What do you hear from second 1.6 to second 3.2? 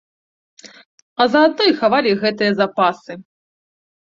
і хавалі гэтыя запасы.